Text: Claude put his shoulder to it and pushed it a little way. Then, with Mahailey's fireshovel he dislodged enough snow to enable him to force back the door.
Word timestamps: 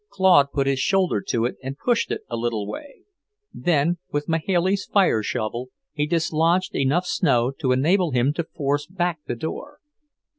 Claude 0.09 0.51
put 0.51 0.65
his 0.65 0.79
shoulder 0.79 1.21
to 1.21 1.45
it 1.45 1.57
and 1.61 1.77
pushed 1.77 2.09
it 2.09 2.21
a 2.27 2.35
little 2.35 2.65
way. 2.67 3.03
Then, 3.53 3.99
with 4.11 4.27
Mahailey's 4.27 4.83
fireshovel 4.91 5.67
he 5.93 6.07
dislodged 6.07 6.73
enough 6.73 7.05
snow 7.05 7.51
to 7.59 7.71
enable 7.71 8.09
him 8.09 8.33
to 8.33 8.43
force 8.43 8.87
back 8.87 9.19
the 9.27 9.35
door. 9.35 9.77